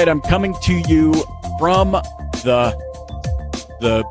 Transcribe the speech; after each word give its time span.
right, 0.00 0.08
I'm 0.08 0.22
coming 0.22 0.54
to 0.62 0.78
you 0.88 1.12
from 1.58 1.92
the 1.92 2.74
the 3.80 4.02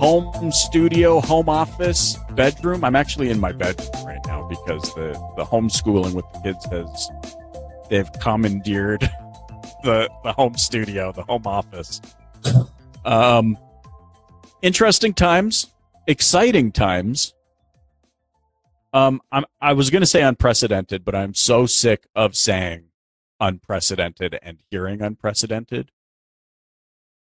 home 0.00 0.50
studio, 0.50 1.20
home 1.20 1.48
office, 1.48 2.16
bedroom. 2.32 2.82
I'm 2.82 2.96
actually 2.96 3.30
in 3.30 3.38
my 3.38 3.52
bedroom 3.52 4.06
right 4.06 4.18
now 4.26 4.48
because 4.48 4.82
the 4.94 5.12
the 5.36 5.44
homeschooling 5.44 6.14
with 6.14 6.24
the 6.32 6.40
kids 6.40 6.64
has 6.66 7.10
they've 7.88 8.10
commandeered 8.20 9.02
the 9.84 10.10
the 10.24 10.32
home 10.32 10.56
studio, 10.56 11.12
the 11.12 11.22
home 11.22 11.46
office. 11.46 12.00
Um, 13.04 13.56
interesting 14.62 15.14
times, 15.14 15.68
exciting 16.08 16.72
times. 16.72 17.34
Um, 18.92 19.22
I'm 19.30 19.44
I 19.60 19.74
was 19.74 19.90
going 19.90 20.02
to 20.02 20.06
say 20.06 20.22
unprecedented, 20.22 21.04
but 21.04 21.14
I'm 21.14 21.34
so 21.34 21.66
sick 21.66 22.08
of 22.16 22.34
saying 22.34 22.89
unprecedented 23.40 24.38
and 24.42 24.58
hearing 24.70 25.02
unprecedented. 25.02 25.90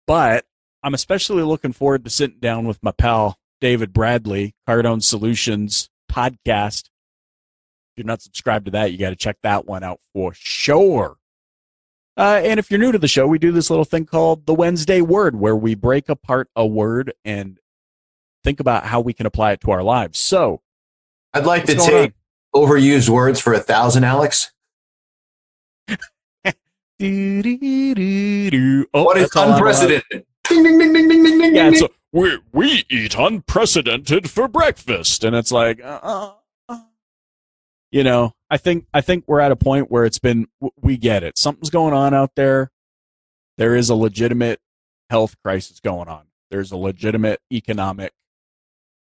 But 0.07 0.45
I'm 0.83 0.95
especially 0.95 1.43
looking 1.43 1.73
forward 1.73 2.05
to 2.05 2.11
sitting 2.11 2.41
down 2.41 2.66
with 2.66 2.83
my 2.83 2.93
pal 2.93 3.39
David 3.61 3.93
Bradley, 3.93 4.55
Cardone 4.69 5.03
Solutions 5.03 5.89
podcast. 6.11 6.87
If 6.87 7.98
you're 7.98 8.06
not 8.06 8.23
subscribed 8.23 8.67
to 8.67 8.70
that, 8.73 8.91
you 8.93 8.98
got 8.98 9.11
to 9.11 9.17
check 9.17 9.37
that 9.43 9.67
one 9.67 9.84
out 9.84 10.01
for 10.12 10.33
sure. 10.34 11.17
Uh, 12.17 12.41
and 12.45 12.59
if 12.59 12.70
you're 12.70 12.81
new 12.81 12.92
to 12.92 12.98
the 12.98 13.09
show, 13.09 13.27
we 13.27 13.39
do 13.39 13.53
this 13.53 13.70
little 13.70 13.84
thing 13.84 14.05
called 14.05 14.47
the 14.47 14.55
Wednesday 14.55 15.01
Word, 15.01 15.37
where 15.37 15.56
we 15.56 15.75
break 15.75 16.09
apart 16.09 16.48
a 16.55 16.67
word 16.67 17.15
and 17.25 17.59
think 18.45 18.61
about 18.61 18.84
how 18.84 19.01
we 19.01 19.12
can 19.12 19.25
apply 19.25 19.53
it 19.53 19.61
to 19.62 19.70
our 19.70 19.83
lives. 19.83 20.19
So, 20.19 20.61
I'd 21.33 21.47
like 21.47 21.65
to 21.67 21.77
take 21.77 22.12
on? 22.55 22.62
overused 22.62 23.09
words 23.09 23.41
for 23.41 23.55
a 23.55 23.61
thousand, 23.61 24.05
Alex. 24.05 24.53
Do, 26.98 27.42
do, 27.42 28.50
do, 28.50 28.86
oh, 28.94 29.05
what 29.05 29.19
is 29.19 29.30
unprecedented? 29.34 30.25
Ding, 30.44 30.62
ding, 30.62 30.78
ding, 30.78 30.92
ding, 30.92 31.08
ding, 31.08 31.22
ding, 31.22 31.38
ding. 31.38 31.55
Yeah, 31.55 31.70
so 31.72 31.88
we 32.12 32.38
we 32.52 32.84
eat 32.91 33.16
unprecedented 33.16 34.30
for 34.30 34.48
breakfast, 34.48 35.25
and 35.25 35.34
it's 35.34 35.50
like, 35.53 35.83
uh, 35.83 36.00
uh, 36.03 36.33
uh. 36.69 36.80
you 37.91 38.05
know, 38.05 38.34
I 38.50 38.58
think 38.58 38.86
I 38.92 39.00
think 39.00 39.25
we're 39.27 39.41
at 39.41 39.53
a 39.53 39.56
point 39.56 39.91
where 39.91 40.05
it's 40.05 40.19
been 40.19 40.47
we 40.80 40.97
get 40.97 41.22
it. 41.22 41.38
Something's 41.38 41.70
going 41.70 41.94
on 41.94 42.14
out 42.14 42.33
there. 42.36 42.70
There 43.58 43.75
is 43.75 43.91
a 43.91 43.94
legitimate 43.94 44.60
health 45.10 45.36
crisis 45.42 45.80
going 45.80 46.08
on. 46.08 46.25
There's 46.50 46.72
a 46.72 46.77
legitimate 46.77 47.41
economic 47.50 48.12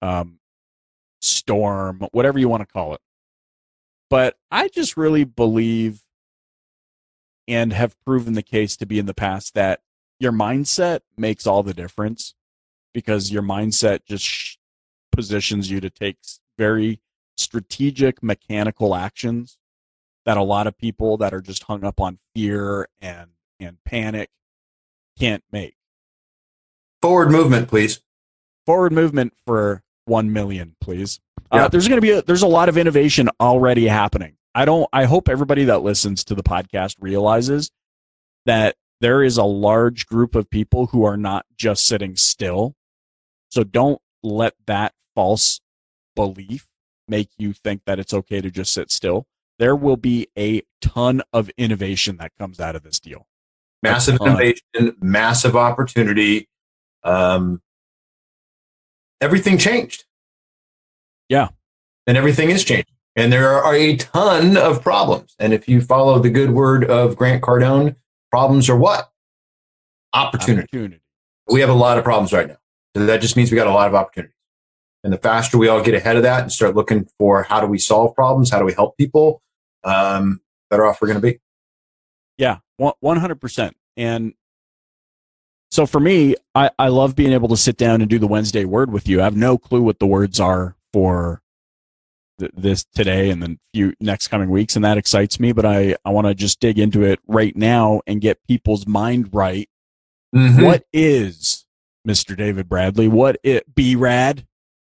um, 0.00 0.38
storm, 1.20 2.06
whatever 2.12 2.38
you 2.38 2.48
want 2.48 2.60
to 2.60 2.72
call 2.72 2.94
it. 2.94 3.00
But 4.10 4.36
I 4.50 4.68
just 4.68 4.96
really 4.96 5.24
believe 5.24 6.01
and 7.48 7.72
have 7.72 7.96
proven 8.04 8.34
the 8.34 8.42
case 8.42 8.76
to 8.76 8.86
be 8.86 8.98
in 8.98 9.06
the 9.06 9.14
past 9.14 9.54
that 9.54 9.80
your 10.18 10.32
mindset 10.32 11.00
makes 11.16 11.46
all 11.46 11.62
the 11.62 11.74
difference 11.74 12.34
because 12.94 13.32
your 13.32 13.42
mindset 13.42 14.04
just 14.06 14.58
positions 15.10 15.70
you 15.70 15.80
to 15.80 15.90
take 15.90 16.16
very 16.56 17.00
strategic 17.36 18.22
mechanical 18.22 18.94
actions 18.94 19.58
that 20.24 20.36
a 20.36 20.42
lot 20.42 20.66
of 20.66 20.78
people 20.78 21.16
that 21.16 21.34
are 21.34 21.40
just 21.40 21.64
hung 21.64 21.84
up 21.84 22.00
on 22.00 22.18
fear 22.34 22.88
and 23.00 23.30
and 23.58 23.78
panic 23.84 24.30
can't 25.18 25.42
make. 25.52 25.74
Forward 27.00 27.30
movement, 27.30 27.68
please. 27.68 28.00
Forward 28.66 28.92
movement 28.92 29.32
for 29.46 29.82
1 30.06 30.32
million, 30.32 30.76
please. 30.80 31.20
Uh, 31.50 31.68
there's 31.68 31.88
going 31.88 31.98
to 31.98 32.02
be 32.02 32.12
a, 32.12 32.22
there's 32.22 32.42
a 32.42 32.46
lot 32.46 32.68
of 32.68 32.78
innovation 32.78 33.28
already 33.40 33.86
happening. 33.86 34.36
I 34.54 34.64
don't 34.64 34.88
I 34.92 35.04
hope 35.04 35.28
everybody 35.28 35.64
that 35.64 35.82
listens 35.82 36.24
to 36.24 36.34
the 36.34 36.42
podcast 36.42 36.96
realizes 37.00 37.70
that 38.46 38.76
there 39.00 39.22
is 39.22 39.36
a 39.36 39.44
large 39.44 40.06
group 40.06 40.34
of 40.34 40.48
people 40.50 40.86
who 40.86 41.04
are 41.04 41.16
not 41.16 41.44
just 41.56 41.86
sitting 41.86 42.16
still. 42.16 42.74
So 43.50 43.64
don't 43.64 44.00
let 44.22 44.54
that 44.66 44.92
false 45.14 45.60
belief 46.14 46.68
make 47.08 47.28
you 47.36 47.52
think 47.52 47.82
that 47.86 47.98
it's 47.98 48.14
okay 48.14 48.40
to 48.40 48.50
just 48.50 48.72
sit 48.72 48.90
still. 48.90 49.26
There 49.58 49.76
will 49.76 49.96
be 49.96 50.28
a 50.38 50.62
ton 50.80 51.22
of 51.32 51.50
innovation 51.56 52.16
that 52.18 52.32
comes 52.38 52.60
out 52.60 52.76
of 52.76 52.82
this 52.82 53.00
deal. 53.00 53.26
Massive 53.82 54.20
innovation, 54.20 54.96
massive 55.00 55.56
opportunity. 55.56 56.48
Um, 57.02 57.60
everything 59.20 59.58
changed. 59.58 60.04
Yeah. 61.28 61.48
And 62.06 62.16
everything 62.16 62.50
is 62.50 62.64
changing. 62.64 62.94
And 63.14 63.32
there 63.32 63.62
are 63.62 63.74
a 63.74 63.96
ton 63.96 64.56
of 64.56 64.82
problems. 64.82 65.34
And 65.38 65.52
if 65.52 65.68
you 65.68 65.80
follow 65.80 66.18
the 66.18 66.30
good 66.30 66.50
word 66.50 66.84
of 66.84 67.16
Grant 67.16 67.42
Cardone, 67.42 67.96
problems 68.30 68.70
are 68.70 68.76
what? 68.76 69.10
Opportunity. 70.14 70.62
opportunity. 70.62 71.02
We 71.50 71.60
have 71.60 71.68
a 71.68 71.74
lot 71.74 71.98
of 71.98 72.04
problems 72.04 72.32
right 72.32 72.48
now. 72.48 72.56
So 72.96 73.06
that 73.06 73.20
just 73.20 73.36
means 73.36 73.50
we 73.50 73.56
got 73.56 73.66
a 73.66 73.72
lot 73.72 73.88
of 73.88 73.94
opportunities. 73.94 74.34
And 75.04 75.12
the 75.12 75.18
faster 75.18 75.58
we 75.58 75.68
all 75.68 75.82
get 75.82 75.94
ahead 75.94 76.16
of 76.16 76.22
that 76.22 76.42
and 76.42 76.52
start 76.52 76.76
looking 76.76 77.08
for 77.18 77.42
how 77.42 77.60
do 77.60 77.66
we 77.66 77.78
solve 77.78 78.14
problems, 78.14 78.50
how 78.50 78.58
do 78.58 78.64
we 78.64 78.72
help 78.72 78.96
people, 78.96 79.42
um, 79.84 80.40
better 80.70 80.86
off 80.86 81.00
we're 81.00 81.08
going 81.08 81.20
to 81.20 81.26
be. 81.26 81.40
Yeah, 82.38 82.58
100%. 82.80 83.72
And 83.96 84.34
so 85.70 85.86
for 85.86 86.00
me, 86.00 86.36
I, 86.54 86.70
I 86.78 86.88
love 86.88 87.16
being 87.16 87.32
able 87.32 87.48
to 87.48 87.56
sit 87.56 87.76
down 87.76 88.00
and 88.00 88.08
do 88.08 88.18
the 88.18 88.26
Wednesday 88.26 88.64
word 88.64 88.92
with 88.92 89.08
you. 89.08 89.20
I 89.20 89.24
have 89.24 89.36
no 89.36 89.58
clue 89.58 89.82
what 89.82 89.98
the 89.98 90.06
words 90.06 90.38
are 90.38 90.76
for 90.92 91.41
th- 92.38 92.52
this 92.54 92.84
today 92.84 93.30
and 93.30 93.42
the 93.42 93.58
few 93.72 93.94
next 94.00 94.28
coming 94.28 94.50
weeks, 94.50 94.76
and 94.76 94.84
that 94.84 94.98
excites 94.98 95.38
me. 95.40 95.52
But 95.52 95.66
I, 95.66 95.96
I 96.04 96.10
want 96.10 96.26
to 96.26 96.34
just 96.34 96.60
dig 96.60 96.78
into 96.78 97.02
it 97.02 97.20
right 97.26 97.56
now 97.56 98.00
and 98.06 98.20
get 98.20 98.46
people's 98.46 98.86
mind 98.86 99.30
right. 99.32 99.68
Mm-hmm. 100.34 100.62
What 100.62 100.84
is 100.92 101.66
Mr. 102.06 102.36
David 102.36 102.68
Bradley? 102.68 103.08
What 103.08 103.38
it 103.42 103.74
B 103.74 103.96
rad? 103.96 104.46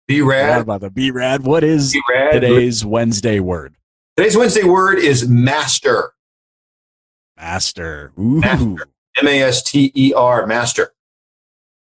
B 0.07 0.21
rad 0.21 0.61
about 0.61 0.81
the 0.81 0.89
B 0.89 1.11
rad. 1.11 1.43
What 1.43 1.63
is 1.63 1.93
B-rad. 1.93 2.33
today's 2.33 2.85
Wednesday 2.85 3.39
word? 3.39 3.75
Today's 4.15 4.37
Wednesday 4.37 4.63
word 4.63 4.99
is 4.99 5.27
master. 5.27 6.13
Master. 7.35 8.13
Ooh. 8.19 8.39
Master. 8.39 8.87
M 9.17 9.27
A 9.27 9.41
S 9.41 9.63
T 9.63 9.91
E 9.95 10.13
R. 10.13 10.45
Master. 10.45 10.93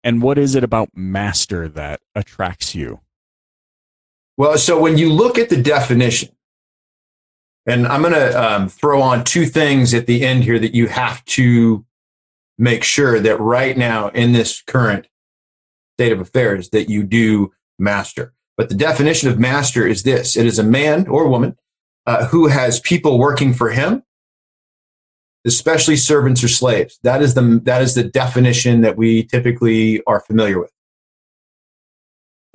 And 0.03 0.22
what 0.22 0.38
is 0.38 0.53
it 0.53 0.63
about 0.63 0.90
master 0.94 1.67
that 1.69 2.02
attracts 2.13 2.75
you? 2.75 3.02
Well, 4.38 4.57
so 4.57 4.79
when 4.79 4.97
you 4.97 5.12
look 5.12 5.38
at 5.38 5.50
the 5.50 5.62
definition, 5.62 6.29
and 7.66 7.88
I'm 7.88 8.01
going 8.01 8.13
to 8.13 8.44
um, 8.44 8.69
throw 8.69 9.01
on 9.01 9.23
two 9.23 9.46
things 9.46 9.94
at 9.94 10.07
the 10.07 10.23
end 10.23 10.44
here 10.44 10.59
that 10.59 10.75
you 10.75 10.88
have 10.88 11.23
to 11.25 11.85
make 12.57 12.84
sure 12.84 13.19
that 13.19 13.40
right 13.40 13.78
now 13.78 14.09
in 14.09 14.34
this 14.34 14.62
current 14.62 15.07
state 15.97 16.12
of 16.12 16.22
affairs 16.22 16.69
that 16.69 16.90
you 16.90 17.03
do 17.03 17.53
master. 17.79 18.34
But 18.57 18.69
the 18.69 18.75
definition 18.75 19.29
of 19.29 19.40
master 19.40 19.88
is 19.88 20.03
this: 20.03 20.38
it 20.38 20.46
is 20.46 20.59
a 20.59 20.63
man 20.63 21.07
or 21.07 21.28
woman 21.28 21.57
uh, 22.06 22.28
who 22.28 22.47
has 22.47 22.79
people 22.79 23.17
working 23.17 23.53
for 23.53 23.72
him, 23.72 24.03
especially 25.46 25.97
servants 25.97 26.44
or 26.44 26.47
slaves. 26.47 27.00
That 27.03 27.22
is 27.22 27.34
the 27.34 27.62
that 27.63 27.81
is 27.81 27.96
the 27.96 28.03
definition 28.03 28.81
that 28.81 28.97
we 28.97 29.23
typically 29.23 30.03
are 30.06 30.19
familiar 30.19 30.59
with. 30.59 30.72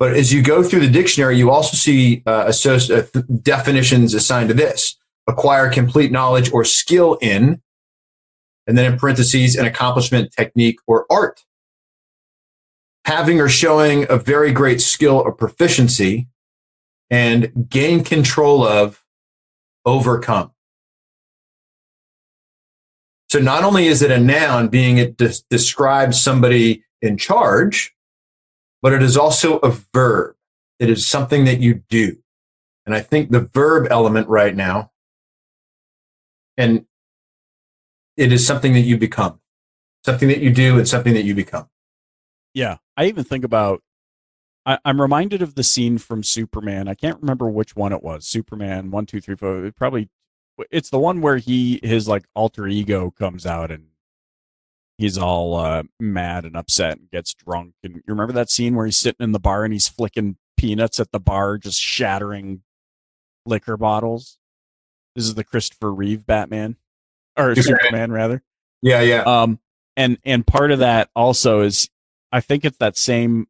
But 0.01 0.15
as 0.15 0.33
you 0.33 0.41
go 0.41 0.63
through 0.63 0.79
the 0.79 0.89
dictionary, 0.89 1.37
you 1.37 1.51
also 1.51 1.77
see 1.77 2.23
uh, 2.25 2.45
associ- 2.45 3.15
uh, 3.15 3.21
definitions 3.43 4.15
assigned 4.15 4.49
to 4.49 4.55
this 4.55 4.97
acquire 5.27 5.69
complete 5.69 6.11
knowledge 6.11 6.51
or 6.51 6.65
skill 6.65 7.19
in, 7.21 7.61
and 8.65 8.75
then 8.75 8.91
in 8.91 8.97
parentheses, 8.97 9.55
an 9.55 9.67
accomplishment, 9.67 10.33
technique, 10.35 10.79
or 10.87 11.05
art. 11.11 11.41
Having 13.05 13.41
or 13.41 13.47
showing 13.47 14.07
a 14.09 14.17
very 14.17 14.51
great 14.51 14.81
skill 14.81 15.17
or 15.17 15.31
proficiency 15.31 16.27
and 17.11 17.69
gain 17.69 18.03
control 18.03 18.65
of, 18.65 19.03
overcome. 19.85 20.49
So 23.29 23.37
not 23.37 23.63
only 23.63 23.85
is 23.85 24.01
it 24.01 24.09
a 24.09 24.19
noun, 24.19 24.69
being 24.69 24.97
it 24.97 25.17
des- 25.17 25.43
describes 25.51 26.19
somebody 26.19 26.83
in 27.03 27.19
charge, 27.19 27.93
but 28.81 28.93
it 28.93 29.03
is 29.03 29.17
also 29.17 29.57
a 29.57 29.71
verb. 29.93 30.35
It 30.79 30.89
is 30.89 31.05
something 31.05 31.45
that 31.45 31.59
you 31.59 31.83
do. 31.89 32.17
And 32.85 32.95
I 32.95 33.01
think 33.01 33.29
the 33.29 33.41
verb 33.53 33.87
element 33.91 34.27
right 34.27 34.55
now, 34.55 34.91
and 36.57 36.85
it 38.17 38.33
is 38.33 38.45
something 38.45 38.73
that 38.73 38.81
you 38.81 38.97
become, 38.97 39.39
something 40.03 40.27
that 40.27 40.39
you 40.39 40.51
do 40.51 40.77
and 40.77 40.87
something 40.87 41.13
that 41.13 41.23
you 41.23 41.35
become. 41.35 41.69
Yeah. 42.53 42.77
I 42.97 43.05
even 43.05 43.23
think 43.23 43.43
about, 43.43 43.81
I, 44.65 44.79
am 44.83 44.99
reminded 44.99 45.41
of 45.41 45.55
the 45.55 45.63
scene 45.63 45.97
from 45.97 46.23
Superman. 46.23 46.87
I 46.87 46.95
can't 46.95 47.21
remember 47.21 47.49
which 47.49 47.75
one 47.75 47.93
it 47.93 48.03
was. 48.03 48.25
Superman 48.25 48.91
one, 48.91 49.05
two, 49.05 49.21
three, 49.21 49.35
four. 49.35 49.71
Probably, 49.75 50.09
it's 50.69 50.89
the 50.89 50.99
one 50.99 51.21
where 51.21 51.37
he, 51.37 51.79
his 51.83 52.07
like 52.07 52.25
alter 52.35 52.67
ego 52.67 53.11
comes 53.11 53.45
out 53.45 53.71
and 53.71 53.87
he's 55.01 55.17
all 55.17 55.55
uh, 55.55 55.83
mad 55.99 56.45
and 56.45 56.55
upset 56.55 56.97
and 56.97 57.09
gets 57.09 57.33
drunk. 57.33 57.73
And 57.83 57.95
you 57.95 58.03
remember 58.07 58.33
that 58.33 58.49
scene 58.49 58.75
where 58.75 58.85
he's 58.85 58.97
sitting 58.97 59.23
in 59.23 59.31
the 59.31 59.39
bar 59.39 59.63
and 59.63 59.73
he's 59.73 59.87
flicking 59.87 60.37
peanuts 60.57 60.99
at 60.99 61.11
the 61.11 61.19
bar, 61.19 61.57
just 61.57 61.79
shattering 61.79 62.61
liquor 63.45 63.77
bottles. 63.77 64.37
This 65.15 65.25
is 65.25 65.35
the 65.35 65.43
Christopher 65.43 65.91
Reeve 65.91 66.25
Batman 66.25 66.77
or 67.37 67.55
Superman, 67.55 67.79
Superman 67.81 68.11
rather. 68.11 68.43
Yeah, 68.81 69.01
yeah. 69.01 69.23
Um, 69.23 69.59
and 69.97 70.17
and 70.23 70.45
part 70.45 70.71
of 70.71 70.79
that 70.79 71.09
also 71.15 71.61
is, 71.61 71.89
I 72.31 72.39
think 72.39 72.63
it's 72.63 72.77
that 72.77 72.95
same 72.95 73.47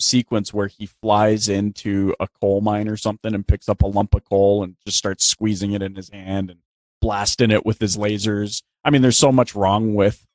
sequence 0.00 0.52
where 0.52 0.66
he 0.66 0.86
flies 0.86 1.48
into 1.48 2.14
a 2.18 2.26
coal 2.40 2.60
mine 2.60 2.88
or 2.88 2.96
something 2.96 3.34
and 3.34 3.46
picks 3.46 3.68
up 3.68 3.82
a 3.82 3.86
lump 3.86 4.14
of 4.14 4.24
coal 4.24 4.62
and 4.62 4.76
just 4.84 4.98
starts 4.98 5.24
squeezing 5.24 5.72
it 5.72 5.82
in 5.82 5.94
his 5.94 6.08
hand 6.10 6.50
and 6.50 6.60
blasting 7.00 7.50
it 7.50 7.66
with 7.66 7.78
his 7.78 7.96
lasers. 7.96 8.62
I 8.84 8.90
mean, 8.90 9.02
there's 9.02 9.18
so 9.18 9.30
much 9.30 9.54
wrong 9.54 9.94
with 9.94 10.26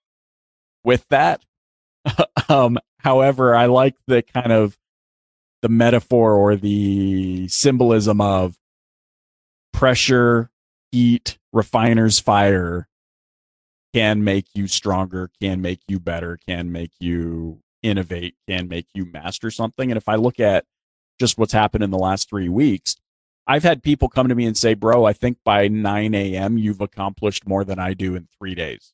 with 0.88 1.06
that. 1.10 1.44
um, 2.50 2.80
however, 3.00 3.54
I 3.54 3.66
like 3.66 3.96
the 4.08 4.24
kind 4.24 4.54
of 4.54 4.78
the 5.62 5.70
metaphor 5.70 6.34
or 6.34 6.56
the 6.56 7.48
symbolism 7.50 8.22
of 8.22 8.58
pressure, 9.74 10.50
heat, 10.92 11.38
refiner's 11.52 12.20
fire 12.20 12.88
can 13.94 14.24
make 14.24 14.46
you 14.54 14.68
stronger, 14.68 15.30
can 15.42 15.62
make 15.62 15.82
you 15.88 16.00
better, 16.00 16.40
can 16.48 16.72
make 16.72 16.92
you 17.00 17.60
innovate, 17.84 18.36
can 18.48 18.68
make 18.68 18.88
you 18.94 19.06
master 19.06 19.52
something. 19.52 19.92
And 19.92 19.98
if 19.98 20.08
I 20.08 20.16
look 20.16 20.40
at 20.40 20.66
just 21.20 21.38
what's 21.38 21.54
happened 21.54 21.84
in 21.84 21.92
the 21.92 21.98
last 21.98 22.30
three 22.30 22.50
weeks, 22.50 22.96
I've 23.46 23.64
had 23.64 23.84
people 23.84 24.08
come 24.08 24.30
to 24.30 24.36
me 24.36 24.46
and 24.46 24.58
say, 24.58 24.74
Bro, 24.74 25.06
I 25.06 25.14
think 25.14 25.40
by 25.44 25.68
9 25.68 26.14
a.m., 26.14 26.58
you've 26.58 26.82
accomplished 26.82 27.48
more 27.48 27.64
than 27.64 27.80
I 27.80 27.94
do 27.94 28.16
in 28.16 28.28
three 28.40 28.56
days. 28.56 28.94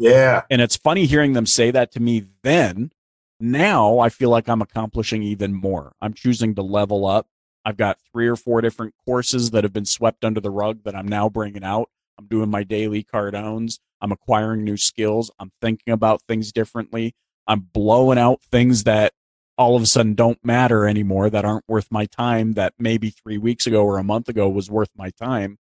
Yeah. 0.00 0.42
And 0.50 0.60
it's 0.60 0.76
funny 0.76 1.06
hearing 1.06 1.32
them 1.34 1.46
say 1.46 1.70
that 1.70 1.92
to 1.92 2.00
me 2.00 2.26
then. 2.42 2.90
Now 3.38 3.98
I 3.98 4.08
feel 4.10 4.30
like 4.30 4.48
I'm 4.48 4.62
accomplishing 4.62 5.22
even 5.22 5.54
more. 5.54 5.94
I'm 6.00 6.12
choosing 6.12 6.54
to 6.56 6.62
level 6.62 7.06
up. 7.06 7.26
I've 7.64 7.76
got 7.76 7.98
three 8.12 8.26
or 8.26 8.36
four 8.36 8.60
different 8.60 8.94
courses 9.04 9.50
that 9.50 9.64
have 9.64 9.72
been 9.72 9.84
swept 9.84 10.24
under 10.24 10.40
the 10.40 10.50
rug 10.50 10.82
that 10.84 10.94
I'm 10.94 11.08
now 11.08 11.28
bringing 11.28 11.64
out. 11.64 11.88
I'm 12.18 12.26
doing 12.26 12.50
my 12.50 12.64
daily 12.64 13.02
cardones. 13.02 13.78
I'm 14.00 14.12
acquiring 14.12 14.64
new 14.64 14.76
skills. 14.76 15.30
I'm 15.38 15.52
thinking 15.60 15.92
about 15.92 16.22
things 16.22 16.52
differently. 16.52 17.14
I'm 17.46 17.60
blowing 17.72 18.18
out 18.18 18.42
things 18.42 18.84
that 18.84 19.12
all 19.58 19.76
of 19.76 19.82
a 19.82 19.86
sudden 19.86 20.14
don't 20.14 20.42
matter 20.42 20.86
anymore, 20.86 21.28
that 21.28 21.44
aren't 21.44 21.68
worth 21.68 21.88
my 21.90 22.06
time, 22.06 22.54
that 22.54 22.72
maybe 22.78 23.10
three 23.10 23.36
weeks 23.36 23.66
ago 23.66 23.84
or 23.84 23.98
a 23.98 24.04
month 24.04 24.28
ago 24.28 24.48
was 24.48 24.70
worth 24.70 24.90
my 24.96 25.10
time. 25.10 25.58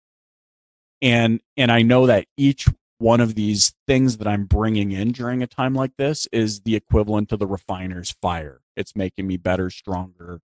And, 1.01 1.41
and 1.57 1.71
I 1.71 1.81
know 1.81 2.05
that 2.05 2.25
each 2.37 2.67
one 2.99 3.21
of 3.21 3.35
these 3.35 3.73
things 3.87 4.17
that 4.17 4.27
I'm 4.27 4.45
bringing 4.45 4.91
in 4.91 5.13
during 5.13 5.41
a 5.41 5.47
time 5.47 5.73
like 5.73 5.95
this 5.97 6.27
is 6.31 6.61
the 6.61 6.75
equivalent 6.75 7.29
to 7.29 7.37
the 7.37 7.47
refiner's 7.47 8.11
fire. 8.21 8.61
It's 8.75 8.95
making 8.95 9.25
me 9.25 9.37
better, 9.37 9.69
stronger. 9.69 10.41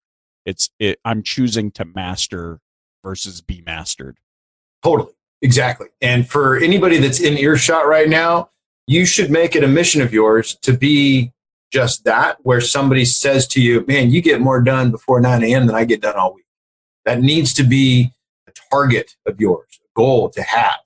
It's 0.45 0.69
it, 0.79 0.99
I'm 1.03 1.23
choosing 1.23 1.71
to 1.71 1.85
master 1.85 2.59
versus 3.03 3.41
be 3.41 3.61
mastered. 3.65 4.19
Totally. 4.83 5.13
Exactly. 5.41 5.87
And 6.01 6.29
for 6.29 6.57
anybody 6.57 6.97
that's 6.97 7.19
in 7.19 7.37
earshot 7.37 7.87
right 7.87 8.07
now, 8.07 8.49
you 8.87 9.05
should 9.05 9.31
make 9.31 9.55
it 9.55 9.63
a 9.63 9.67
mission 9.67 10.01
of 10.01 10.13
yours 10.13 10.55
to 10.61 10.73
be 10.73 11.33
just 11.71 12.05
that, 12.05 12.37
where 12.43 12.61
somebody 12.61 13.03
says 13.03 13.47
to 13.47 13.61
you, 13.61 13.83
man, 13.87 14.11
you 14.11 14.21
get 14.21 14.39
more 14.39 14.61
done 14.61 14.91
before 14.91 15.19
9 15.19 15.43
a.m. 15.43 15.65
than 15.65 15.75
I 15.75 15.85
get 15.85 16.01
done 16.01 16.15
all 16.15 16.33
week. 16.33 16.45
That 17.03 17.19
needs 17.19 17.53
to 17.55 17.63
be 17.63 18.11
a 18.47 18.51
target 18.71 19.15
of 19.25 19.41
yours, 19.41 19.79
a 19.83 19.87
goal 19.95 20.29
to 20.29 20.43
have. 20.43 20.82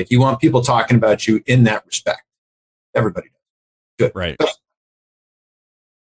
Like 0.00 0.10
you 0.10 0.18
want 0.18 0.40
people 0.40 0.62
talking 0.62 0.96
about 0.96 1.28
you 1.28 1.42
in 1.44 1.64
that 1.64 1.84
respect. 1.84 2.22
Everybody 2.94 3.28
does. 3.28 4.08
Good. 4.08 4.12
Right. 4.14 4.34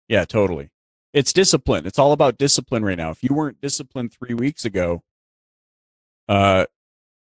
yeah, 0.08 0.24
totally. 0.24 0.70
It's 1.12 1.34
discipline. 1.34 1.86
It's 1.86 2.00
all 2.00 2.14
about 2.14 2.38
discipline 2.38 2.86
right 2.86 2.98
now. 2.98 3.10
If 3.10 3.26
you 3.26 3.32
weren't 3.34 3.60
disciplined 3.60 4.14
three 4.14 4.34
weeks 4.34 4.64
ago, 4.64 5.04
uh, 6.30 6.68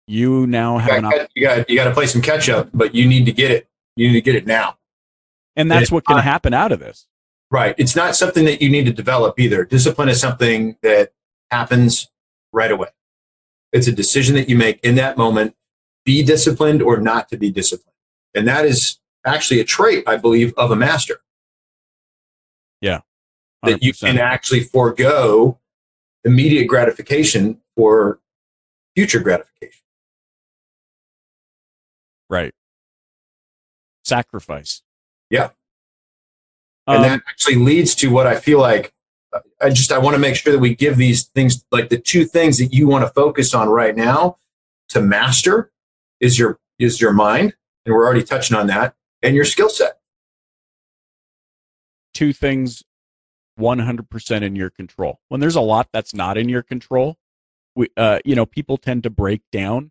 you 0.06 0.46
now 0.46 0.78
have 0.78 0.92
you 0.92 0.98
an 0.98 1.02
got, 1.02 1.30
you 1.34 1.42
got 1.42 1.68
you 1.68 1.74
got 1.74 1.84
to 1.86 1.94
play 1.94 2.06
some 2.06 2.22
catch 2.22 2.48
up, 2.48 2.68
but 2.72 2.94
you 2.94 3.08
need 3.08 3.26
to 3.26 3.32
get 3.32 3.50
it. 3.50 3.68
You 3.96 4.06
need 4.06 4.14
to 4.14 4.20
get 4.20 4.36
it 4.36 4.46
now. 4.46 4.76
And 5.56 5.68
that's 5.68 5.90
what 5.90 6.06
can 6.06 6.18
happen 6.18 6.54
out 6.54 6.70
of 6.70 6.78
this. 6.78 7.08
Right. 7.50 7.74
It's 7.76 7.96
not 7.96 8.14
something 8.14 8.44
that 8.44 8.62
you 8.62 8.70
need 8.70 8.86
to 8.86 8.92
develop 8.92 9.40
either. 9.40 9.64
Discipline 9.64 10.08
is 10.08 10.20
something 10.20 10.76
that 10.82 11.10
happens 11.50 12.08
right 12.52 12.70
away. 12.70 12.90
It's 13.72 13.88
a 13.88 13.92
decision 13.92 14.36
that 14.36 14.48
you 14.48 14.56
make 14.56 14.78
in 14.84 14.94
that 14.94 15.18
moment 15.18 15.56
be 16.04 16.22
disciplined 16.22 16.82
or 16.82 16.98
not 16.98 17.28
to 17.30 17.36
be 17.36 17.50
disciplined. 17.50 17.94
And 18.34 18.46
that 18.48 18.64
is 18.64 18.98
actually 19.24 19.60
a 19.60 19.64
trait, 19.64 20.04
I 20.06 20.16
believe, 20.16 20.52
of 20.56 20.70
a 20.70 20.76
master. 20.76 21.20
Yeah. 22.80 23.00
100%. 23.64 23.70
That 23.70 23.82
you 23.82 23.92
can 23.92 24.18
actually 24.18 24.60
forego 24.60 25.58
immediate 26.24 26.66
gratification 26.66 27.60
for 27.76 28.20
future 28.94 29.20
gratification. 29.20 29.82
Right. 32.28 32.54
Sacrifice. 34.04 34.82
Yeah. 35.30 35.50
And 36.86 36.96
um, 36.96 37.02
that 37.02 37.22
actually 37.28 37.56
leads 37.56 37.94
to 37.96 38.10
what 38.10 38.26
I 38.26 38.38
feel 38.38 38.58
like 38.58 38.92
I 39.60 39.70
just 39.70 39.92
I 39.92 39.98
want 39.98 40.14
to 40.14 40.18
make 40.18 40.36
sure 40.36 40.52
that 40.52 40.58
we 40.58 40.74
give 40.74 40.96
these 40.96 41.24
things 41.24 41.64
like 41.70 41.88
the 41.88 41.98
two 41.98 42.24
things 42.24 42.58
that 42.58 42.72
you 42.72 42.86
want 42.86 43.06
to 43.06 43.12
focus 43.12 43.54
on 43.54 43.68
right 43.68 43.96
now 43.96 44.36
to 44.90 45.00
master 45.00 45.70
is 46.22 46.38
your 46.38 46.58
is 46.78 47.00
your 47.00 47.12
mind, 47.12 47.54
and 47.84 47.94
we're 47.94 48.06
already 48.06 48.22
touching 48.22 48.56
on 48.56 48.68
that, 48.68 48.94
and 49.22 49.34
your 49.34 49.44
skill 49.44 49.68
set. 49.68 49.98
Two 52.14 52.32
things 52.32 52.82
100% 53.58 54.42
in 54.42 54.56
your 54.56 54.70
control. 54.70 55.20
When 55.28 55.40
there's 55.40 55.56
a 55.56 55.60
lot 55.60 55.88
that's 55.92 56.14
not 56.14 56.38
in 56.38 56.48
your 56.48 56.62
control, 56.62 57.18
we 57.74 57.88
uh 57.98 58.20
you 58.24 58.34
know, 58.34 58.46
people 58.46 58.78
tend 58.78 59.02
to 59.02 59.10
break 59.10 59.42
down. 59.50 59.90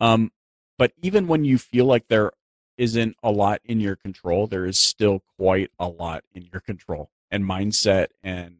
Um 0.00 0.30
but 0.78 0.92
even 1.02 1.26
when 1.26 1.44
you 1.44 1.58
feel 1.58 1.86
like 1.86 2.08
there 2.08 2.32
isn't 2.76 3.16
a 3.22 3.30
lot 3.30 3.60
in 3.64 3.80
your 3.80 3.96
control, 3.96 4.46
there 4.46 4.66
is 4.66 4.78
still 4.78 5.22
quite 5.38 5.70
a 5.78 5.88
lot 5.88 6.24
in 6.32 6.48
your 6.52 6.60
control. 6.60 7.10
And 7.30 7.44
mindset 7.44 8.08
and 8.22 8.56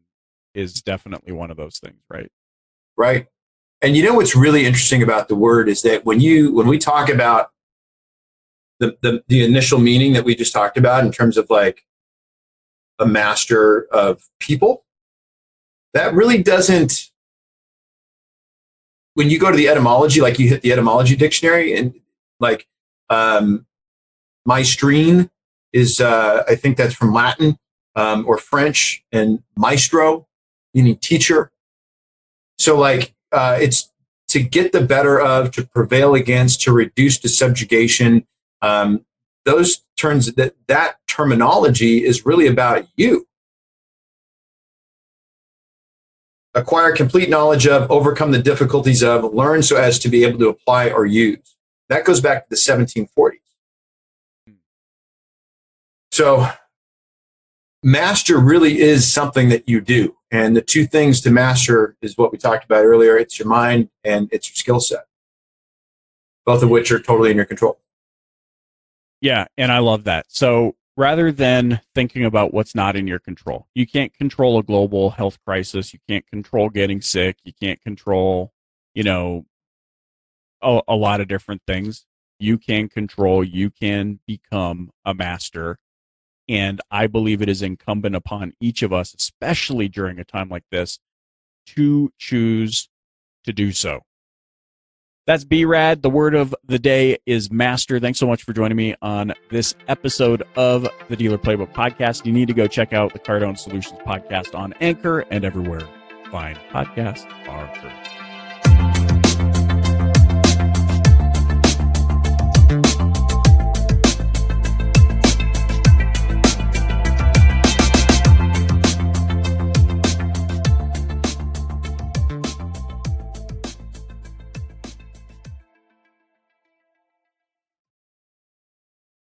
is 0.53 0.81
definitely 0.81 1.31
one 1.31 1.51
of 1.51 1.57
those 1.57 1.79
things, 1.79 2.01
right? 2.09 2.31
Right. 2.97 3.27
And 3.83 3.97
you 3.97 4.03
know 4.03 4.13
what's 4.13 4.33
really 4.33 4.65
interesting 4.65 5.03
about 5.03 5.27
the 5.27 5.35
word 5.35 5.67
is 5.67 5.81
that 5.81 6.05
when 6.05 6.21
you 6.21 6.53
when 6.53 6.67
we 6.67 6.77
talk 6.77 7.09
about 7.09 7.51
the, 8.79 8.97
the, 9.01 9.23
the 9.27 9.43
initial 9.43 9.77
meaning 9.77 10.13
that 10.13 10.23
we 10.23 10.35
just 10.35 10.53
talked 10.53 10.77
about 10.77 11.03
in 11.03 11.11
terms 11.11 11.37
of 11.37 11.49
like 11.49 11.83
a 12.97 13.05
master 13.05 13.85
of 13.91 14.29
people, 14.39 14.85
that 15.93 16.13
really 16.13 16.41
doesn't 16.41 17.11
when 19.15 19.29
you 19.29 19.37
go 19.37 19.51
to 19.51 19.57
the 19.57 19.67
etymology, 19.67 20.21
like 20.21 20.39
you 20.39 20.47
hit 20.47 20.61
the 20.61 20.71
etymology 20.71 21.17
dictionary 21.17 21.75
and 21.75 21.93
like 22.39 22.67
um, 23.09 23.65
maestrine 24.47 25.29
is 25.73 25.99
uh, 25.99 26.43
I 26.47 26.55
think 26.55 26.77
that's 26.77 26.95
from 26.95 27.13
Latin 27.13 27.57
um, 27.97 28.23
or 28.27 28.37
French 28.37 29.03
and 29.11 29.43
maestro 29.57 30.25
meaning 30.73 30.95
teacher. 30.95 31.51
So 32.57 32.77
like 32.79 33.13
uh, 33.33 33.57
it's 33.59 33.91
to 34.29 34.41
get 34.41 34.71
the 34.71 34.81
better 34.81 35.19
of, 35.19 35.51
to 35.51 35.65
prevail 35.65 36.15
against, 36.15 36.61
to 36.61 36.71
reduce 36.71 37.17
to 37.19 37.29
subjugation. 37.29 38.25
Um, 38.61 39.05
those 39.45 39.83
terms 39.97 40.33
that 40.33 40.55
that 40.67 40.97
terminology 41.07 42.03
is 42.03 42.25
really 42.25 42.47
about 42.47 42.87
you. 42.95 43.27
Acquire 46.55 46.95
complete 46.95 47.29
knowledge 47.29 47.67
of, 47.67 47.89
overcome 47.91 48.31
the 48.31 48.41
difficulties 48.41 49.03
of, 49.03 49.33
learn 49.33 49.63
so 49.63 49.75
as 49.75 49.99
to 49.99 50.09
be 50.09 50.23
able 50.23 50.39
to 50.39 50.49
apply 50.49 50.89
or 50.89 51.05
use. 51.05 51.55
That 51.89 52.05
goes 52.05 52.21
back 52.21 52.43
to 52.43 52.49
the 52.49 52.55
1740s. 52.55 53.39
So, 56.11 56.47
master 57.83 58.37
really 58.37 58.79
is 58.79 59.11
something 59.11 59.49
that 59.49 59.67
you 59.67 59.81
do. 59.81 60.15
And 60.33 60.55
the 60.55 60.63
two 60.63 60.87
things 60.87 61.21
to 61.21 61.31
master 61.31 61.95
is 62.01 62.17
what 62.17 62.31
we 62.31 62.39
talked 62.39 62.65
about 62.65 62.83
earlier 62.83 63.15
it's 63.15 63.37
your 63.37 63.47
mind 63.47 63.89
and 64.03 64.27
it's 64.31 64.49
your 64.49 64.55
skill 64.55 64.79
set, 64.79 65.05
both 66.43 66.63
of 66.63 66.71
which 66.71 66.91
are 66.91 66.99
totally 66.99 67.29
in 67.29 67.37
your 67.37 67.45
control. 67.45 67.79
Yeah, 69.21 69.45
and 69.59 69.71
I 69.71 69.77
love 69.77 70.05
that. 70.05 70.25
So 70.29 70.75
rather 70.97 71.31
than 71.31 71.81
thinking 71.93 72.25
about 72.25 72.51
what's 72.51 72.73
not 72.73 72.95
in 72.95 73.05
your 73.05 73.19
control, 73.19 73.67
you 73.75 73.85
can't 73.85 74.11
control 74.11 74.57
a 74.57 74.63
global 74.63 75.11
health 75.11 75.37
crisis. 75.45 75.93
You 75.93 75.99
can't 76.09 76.25
control 76.25 76.69
getting 76.69 76.99
sick. 76.99 77.37
You 77.43 77.53
can't 77.53 77.79
control, 77.83 78.53
you 78.95 79.03
know, 79.03 79.45
a, 80.63 80.81
a 80.87 80.95
lot 80.95 81.21
of 81.21 81.27
different 81.27 81.61
things. 81.67 82.07
You 82.39 82.57
can 82.57 82.89
control, 82.89 83.43
you 83.43 83.69
can 83.69 84.19
become 84.25 84.89
a 85.05 85.13
master 85.13 85.77
and 86.47 86.81
I 86.91 87.07
believe 87.07 87.41
it 87.41 87.49
is 87.49 87.61
incumbent 87.61 88.15
upon 88.15 88.53
each 88.59 88.83
of 88.83 88.91
us, 88.93 89.15
especially 89.17 89.87
during 89.87 90.19
a 90.19 90.23
time 90.23 90.49
like 90.49 90.65
this, 90.71 90.99
to 91.67 92.11
choose 92.17 92.89
to 93.45 93.53
do 93.53 93.71
so. 93.71 94.01
That's 95.25 95.45
B-Rad. 95.45 96.01
The 96.01 96.09
word 96.09 96.35
of 96.35 96.53
the 96.65 96.79
day 96.79 97.17
is 97.25 97.49
master. 97.49 97.97
Thanks 97.99 98.19
so 98.19 98.27
much 98.27 98.43
for 98.43 98.51
joining 98.51 98.75
me 98.75 98.95
on 99.01 99.33
this 99.49 99.73
episode 99.87 100.43
of 100.57 100.87
the 101.07 101.15
Dealer 101.15 101.37
Playbook 101.37 101.71
Podcast. 101.73 102.25
You 102.25 102.33
need 102.33 102.49
to 102.49 102.53
go 102.53 102.67
check 102.67 102.91
out 102.91 103.13
the 103.13 103.19
Cardone 103.19 103.57
Solutions 103.57 103.99
Podcast 104.05 104.53
on 104.53 104.73
Anchor 104.81 105.21
and 105.31 105.45
everywhere 105.45 105.87
fine 106.33 106.55
podcasts 106.71 107.29
are 107.47 107.67
heard. 107.67 108.22